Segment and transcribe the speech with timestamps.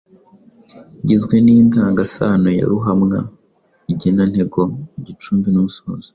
[1.01, 3.17] igizwe n’indangasano ya ruhamwa,
[3.91, 4.61] igenantego,
[4.99, 6.09] igicumbi n’umusozo.